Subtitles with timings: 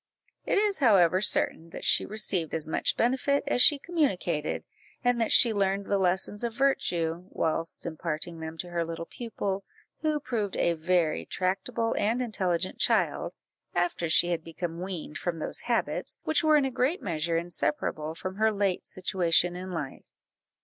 [0.47, 4.63] It is however certain, that she received as much benefit as she communicated,
[5.03, 9.63] and that she learned the lessons of virtue whilst imparting them to her little pupil,
[10.01, 13.33] who proved a very tractable and intelligent child,
[13.75, 18.15] after she had become weaned from those habits which were in a great measure inseparable
[18.15, 20.05] from her late situation in life.